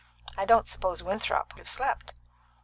I 0.35 0.45
don't 0.45 0.67
suppose 0.67 1.03
Winthrop 1.03 1.49
could 1.53 1.59
have 1.59 1.69
slept." 1.69 2.15